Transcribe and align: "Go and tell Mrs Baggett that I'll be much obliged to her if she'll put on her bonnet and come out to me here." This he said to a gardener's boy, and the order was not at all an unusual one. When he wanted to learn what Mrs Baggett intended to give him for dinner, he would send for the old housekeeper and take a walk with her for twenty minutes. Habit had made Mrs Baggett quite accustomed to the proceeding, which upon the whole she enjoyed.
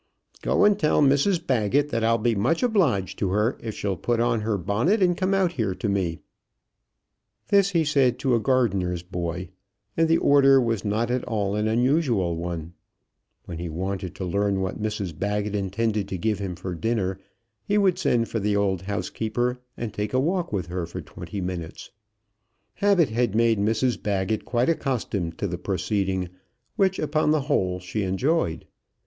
"Go 0.41 0.65
and 0.65 0.79
tell 0.79 0.99
Mrs 1.03 1.45
Baggett 1.45 1.89
that 1.89 2.03
I'll 2.03 2.17
be 2.17 2.33
much 2.33 2.63
obliged 2.63 3.19
to 3.19 3.29
her 3.29 3.55
if 3.61 3.75
she'll 3.75 3.95
put 3.95 4.19
on 4.19 4.41
her 4.41 4.57
bonnet 4.57 4.99
and 4.99 5.15
come 5.15 5.35
out 5.35 5.51
to 5.51 5.87
me 5.87 6.01
here." 6.09 6.19
This 7.49 7.69
he 7.69 7.85
said 7.85 8.17
to 8.17 8.33
a 8.33 8.39
gardener's 8.39 9.03
boy, 9.03 9.49
and 9.95 10.07
the 10.07 10.17
order 10.17 10.59
was 10.59 10.83
not 10.83 11.11
at 11.11 11.23
all 11.25 11.55
an 11.55 11.67
unusual 11.67 12.35
one. 12.35 12.73
When 13.45 13.59
he 13.59 13.69
wanted 13.69 14.15
to 14.15 14.25
learn 14.25 14.59
what 14.61 14.81
Mrs 14.81 15.15
Baggett 15.15 15.53
intended 15.53 16.07
to 16.07 16.17
give 16.17 16.39
him 16.39 16.55
for 16.55 16.73
dinner, 16.73 17.19
he 17.63 17.77
would 17.77 17.99
send 17.99 18.27
for 18.27 18.39
the 18.39 18.55
old 18.55 18.81
housekeeper 18.81 19.59
and 19.77 19.93
take 19.93 20.13
a 20.15 20.19
walk 20.19 20.51
with 20.51 20.65
her 20.65 20.87
for 20.87 21.01
twenty 21.01 21.41
minutes. 21.41 21.91
Habit 22.73 23.09
had 23.09 23.35
made 23.35 23.59
Mrs 23.59 24.01
Baggett 24.01 24.45
quite 24.45 24.67
accustomed 24.67 25.37
to 25.37 25.45
the 25.45 25.59
proceeding, 25.59 26.29
which 26.75 26.97
upon 26.97 27.29
the 27.29 27.41
whole 27.41 27.79
she 27.79 28.01
enjoyed. 28.01 28.65